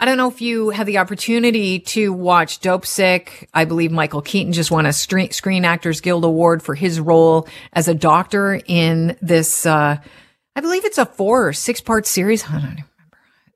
[0.00, 3.46] I don't know if you had the opportunity to watch Dopesick.
[3.52, 7.86] I believe Michael Keaton just won a Screen Actors Guild Award for his role as
[7.86, 9.66] a doctor in this.
[9.66, 9.98] Uh,
[10.56, 12.46] I believe it's a four or six part series.
[12.46, 12.84] I don't remember.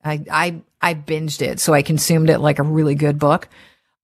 [0.04, 3.48] I, I I binged it, so I consumed it like a really good book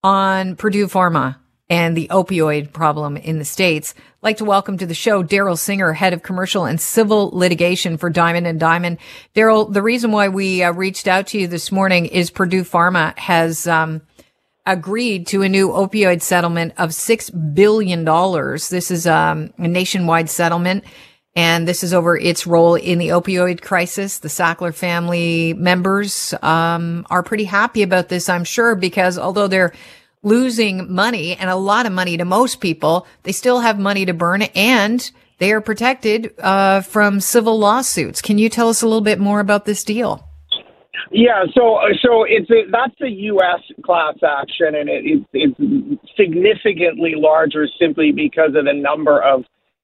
[0.03, 1.37] on Purdue Pharma
[1.71, 3.93] and the opioid problem in the states.
[3.97, 7.97] I'd like to welcome to the show Daryl Singer, head of commercial and civil litigation
[7.97, 8.97] for Diamond and Diamond.
[9.33, 13.17] Daryl, the reason why we uh, reached out to you this morning is Purdue Pharma
[13.17, 14.01] has um,
[14.65, 18.67] agreed to a new opioid settlement of six billion dollars.
[18.67, 20.83] This is um, a nationwide settlement.
[21.33, 24.19] And this is over its role in the opioid crisis.
[24.19, 29.71] The Sackler family members um, are pretty happy about this, I'm sure, because although they're
[30.23, 34.13] losing money and a lot of money to most people, they still have money to
[34.13, 38.21] burn and they are protected uh, from civil lawsuits.
[38.21, 40.27] Can you tell us a little bit more about this deal?
[41.09, 43.59] Yeah, so so it's a, that's a U.S.
[43.83, 49.43] class action, and it, it, it's significantly larger simply because of the number of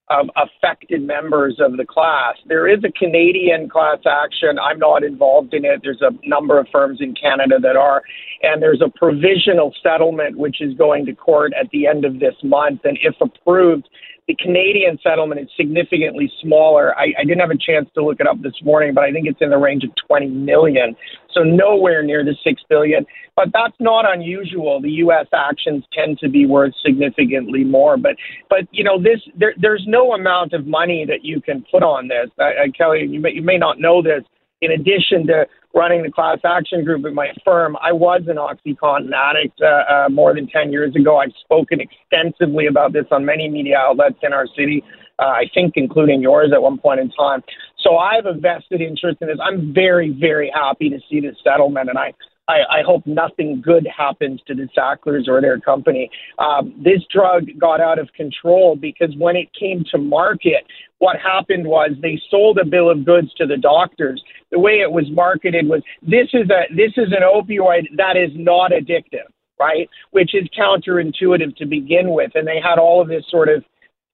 [0.10, 2.36] of affected members of the class.
[2.46, 4.58] There is a Canadian class action.
[4.60, 5.82] I'm not involved in it.
[5.84, 8.04] There's a number of firms in Canada that are.
[8.42, 12.36] And there's a provisional settlement which is going to court at the end of this
[12.44, 12.82] month.
[12.84, 13.90] And if approved,
[14.28, 16.94] the Canadian settlement is significantly smaller.
[16.98, 19.26] I, I didn't have a chance to look it up this morning, but I think
[19.26, 20.96] it's in the range of 20 million.
[21.34, 23.06] So nowhere near the 6 billion.
[23.38, 24.82] But that's not unusual.
[24.82, 25.28] The U.S.
[25.34, 27.96] actions tend to be worth significantly more.
[27.96, 28.18] But,
[28.50, 32.08] but you know, this there, there's no amount of money that you can put on
[32.08, 32.30] this.
[32.40, 34.24] I, I, Kelly, you may, you may not know this.
[34.62, 35.46] In addition to
[35.78, 37.78] running the class action group at my firm.
[37.82, 41.18] I was an OxyContin addict uh, uh, more than 10 years ago.
[41.18, 44.84] I've spoken extensively about this on many media outlets in our city,
[45.20, 47.44] uh, I think including yours at one point in time.
[47.84, 49.38] So I have a vested interest in this.
[49.42, 52.14] I'm very, very happy to see this settlement, and I,
[52.48, 56.10] I, I hope nothing good happens to the Sacklers or their company.
[56.40, 60.66] Um, this drug got out of control because when it came to market,
[61.00, 64.24] what happened was they sold a bill of goods to the doctors.
[64.52, 68.32] The way it was marketed was this is a this is an opioid that is
[68.34, 69.28] not addictive,
[69.60, 69.90] right?
[70.12, 73.64] Which is counterintuitive to begin with, and they had all of this sort of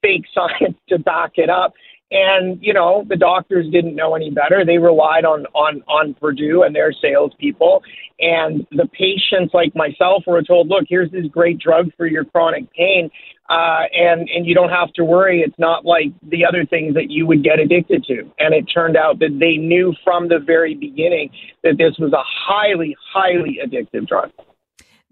[0.02, 1.74] fake science to back it up.
[2.14, 4.64] And you know, the doctors didn't know any better.
[4.64, 7.82] They relied on on on Purdue and their salespeople.
[8.20, 12.72] And the patients, like myself, were told, "Look, here's this great drug for your chronic
[12.72, 13.10] pain,
[13.50, 15.42] uh, and and you don't have to worry.
[15.42, 18.96] It's not like the other things that you would get addicted to." And it turned
[18.96, 21.32] out that they knew from the very beginning
[21.64, 24.30] that this was a highly, highly addictive drug.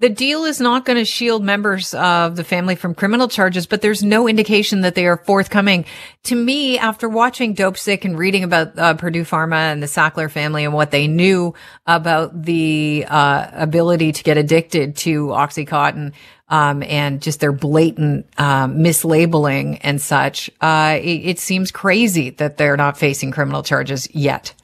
[0.01, 3.83] The deal is not going to shield members of the family from criminal charges, but
[3.83, 5.85] there's no indication that they are forthcoming.
[6.23, 10.65] To me, after watching Dopesick and reading about uh, Purdue Pharma and the Sackler family
[10.65, 11.53] and what they knew
[11.85, 16.13] about the uh, ability to get addicted to OxyContin,
[16.49, 22.57] um, and just their blatant um, mislabeling and such, uh, it, it seems crazy that
[22.57, 24.55] they're not facing criminal charges yet.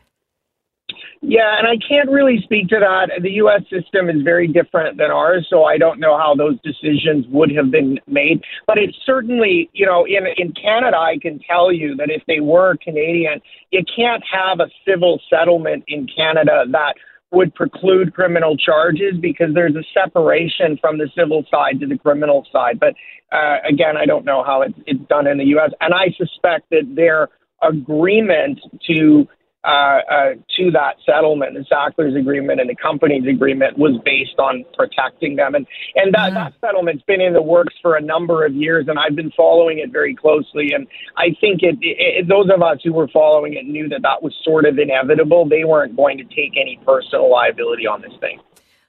[1.29, 3.21] Yeah, and I can't really speak to that.
[3.21, 3.63] The U.S.
[3.63, 7.69] system is very different than ours, so I don't know how those decisions would have
[7.69, 8.41] been made.
[8.65, 12.39] But it's certainly, you know, in in Canada, I can tell you that if they
[12.39, 16.93] were Canadian, you can't have a civil settlement in Canada that
[17.33, 22.47] would preclude criminal charges because there's a separation from the civil side to the criminal
[22.53, 22.79] side.
[22.79, 22.93] But
[23.33, 25.71] uh, again, I don't know how it's, it's done in the U.S.
[25.81, 27.27] And I suspect that their
[27.61, 29.27] agreement to
[29.67, 34.63] uh, uh, to that settlement, the Sackler's agreement and the company's agreement was based on
[34.78, 35.55] protecting them.
[35.55, 38.97] And, and that, that settlement's been in the works for a number of years, and
[38.97, 40.72] I've been following it very closely.
[40.73, 44.23] And I think it, it, those of us who were following it knew that that
[44.23, 45.50] was sort of inevitable.
[45.50, 48.39] They weren't going to take any personal liability on this thing.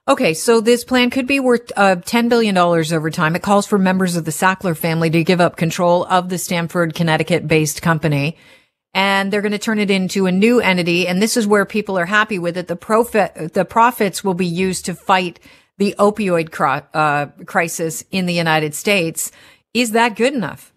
[0.06, 3.34] Okay, so this plan could be worth uh, $10 billion over time.
[3.34, 6.94] It calls for members of the Sackler family to give up control of the Stamford,
[6.94, 8.36] Connecticut based company
[8.98, 11.06] and they're going to turn it into a new entity.
[11.06, 12.66] And this is where people are happy with it.
[12.66, 15.38] The profit, the profits will be used to fight
[15.76, 19.30] the opioid cro- uh, crisis in the United States.
[19.72, 20.72] Is that good enough?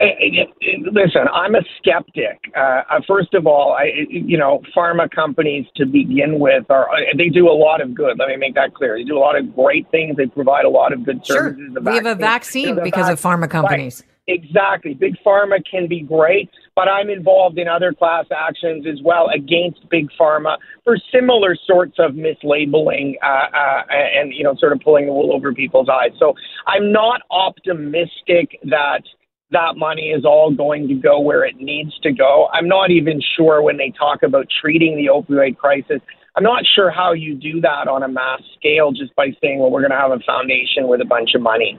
[0.00, 2.38] Listen, I'm a skeptic.
[2.56, 2.60] Uh,
[2.90, 7.46] uh, first of all, I, you know, pharma companies to begin with are they do
[7.48, 8.18] a lot of good.
[8.18, 8.96] Let me make that clear.
[8.96, 10.16] They do a lot of great things.
[10.16, 11.60] They provide a lot of good services.
[11.74, 11.82] Sure.
[11.82, 14.02] We have a vaccine because vac- of pharma companies.
[14.02, 14.12] Right.
[14.28, 14.94] Exactly.
[14.94, 19.88] Big pharma can be great, but I'm involved in other class actions as well against
[19.90, 25.06] big pharma for similar sorts of mislabeling uh, uh, and you know sort of pulling
[25.06, 26.12] the wool over people's eyes.
[26.18, 26.34] So
[26.66, 29.02] I'm not optimistic that
[29.50, 32.48] that money is all going to go where it needs to go.
[32.52, 36.00] I'm not even sure when they talk about treating the opioid crisis.
[36.36, 39.70] I'm not sure how you do that on a mass scale just by saying, well,
[39.70, 41.78] we're going to have a foundation with a bunch of money.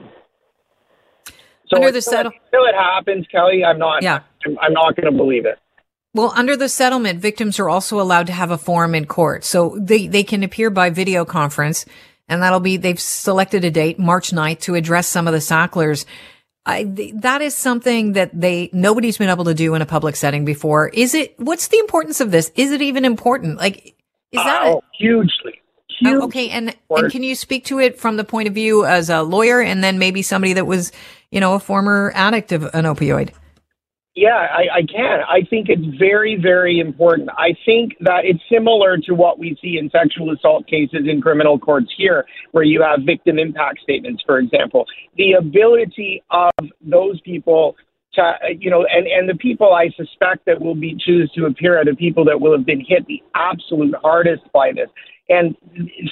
[1.68, 4.02] So under the until, settle- until it happens, Kelly, I'm not.
[4.02, 4.20] Yeah.
[4.48, 5.58] I'm, I'm not going to believe it.
[6.14, 9.44] Well, under the settlement, victims are also allowed to have a forum in court.
[9.44, 11.84] So they, they can appear by video conference
[12.28, 16.04] and that'll be, they've selected a date, March 9th, to address some of the Sacklers.
[16.66, 20.16] I, th- that is something that they, nobody's been able to do in a public
[20.16, 20.88] setting before.
[20.88, 22.52] Is it, what's the importance of this?
[22.54, 23.56] Is it even important?
[23.56, 23.96] Like,
[24.32, 25.54] is that oh, hugely?
[25.54, 26.14] a, Huge.
[26.14, 26.50] oh, okay?
[26.50, 29.60] And, and can you speak to it from the point of view as a lawyer
[29.60, 30.92] and then maybe somebody that was,
[31.30, 33.30] you know, a former addict of an opioid?
[34.18, 35.20] Yeah, I, I can.
[35.28, 37.30] I think it's very, very important.
[37.38, 41.56] I think that it's similar to what we see in sexual assault cases in criminal
[41.56, 44.86] courts here, where you have victim impact statements, for example.
[45.16, 46.50] The ability of
[46.82, 47.76] those people
[48.14, 51.80] to, you know, and, and the people I suspect that will be choose to appear
[51.80, 54.88] are the people that will have been hit the absolute hardest by this.
[55.28, 55.54] And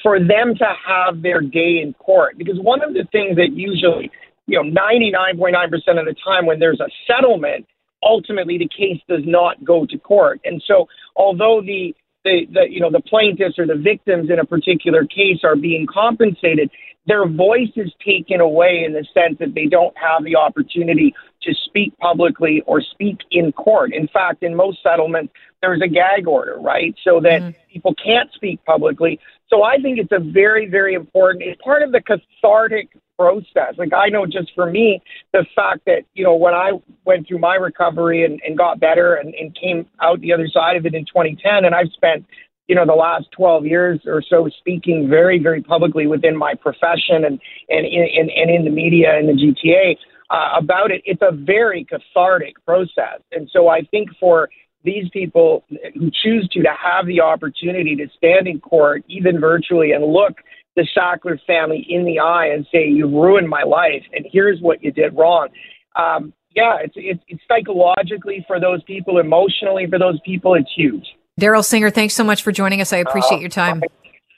[0.01, 4.13] for them to have their day in court, because one of the things that usually,
[4.47, 7.67] you know, 99.9% of the time when there's a settlement,
[8.07, 10.41] ultimately the case does not go to court.
[10.45, 11.95] And so, although the
[12.25, 15.87] the, the you know the plaintiffs or the victims in a particular case are being
[15.87, 16.71] compensated,
[17.07, 21.55] their voice is taken away in the sense that they don't have the opportunity to
[21.67, 23.93] speak publicly or speak in court.
[23.93, 25.33] In fact, in most settlements,
[25.63, 26.95] there's a gag order, right?
[27.05, 27.73] So that mm-hmm.
[27.73, 29.21] people can't speak publicly.
[29.49, 32.89] So I think it's a very, very important, it's part of the cathartic
[33.19, 33.75] process.
[33.77, 35.03] Like I know just for me,
[35.33, 36.73] the fact that, you know, when I
[37.05, 40.77] went through my recovery and, and got better and, and came out the other side
[40.77, 42.27] of it in 2010, and I've spent,
[42.69, 47.25] you know, the last 12 years or so speaking very, very publicly within my profession
[47.25, 49.97] and, and, in, and in the media and the GTA
[50.31, 53.21] uh, about it, it's a very cathartic process.
[53.33, 54.49] And so I think for
[54.85, 59.93] these people who choose to to have the opportunity to stand in court, even virtually,
[59.93, 60.39] and look
[60.77, 64.83] the Sackler family in the eye and say, "You ruined my life, and here's what
[64.83, 65.49] you did wrong."
[65.97, 71.05] Um, yeah, it's, it's it's psychologically for those people, emotionally for those people, it's huge.
[71.41, 72.93] Daryl Singer, thanks so much for joining us.
[72.93, 73.83] I appreciate uh, your time.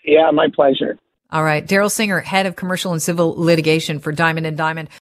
[0.04, 0.98] Yeah, my pleasure.
[1.30, 4.88] All right, Daryl Singer, head of commercial and civil litigation for Diamond and Diamond.